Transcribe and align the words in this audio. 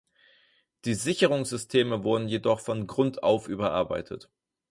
Die 0.85 0.95
Sicherungssysteme 0.95 2.03
wurden 2.03 2.27
jedoch 2.27 2.59
von 2.61 2.87
Grund 2.87 3.21
auf 3.21 3.47
überarbeitet. 3.47 4.31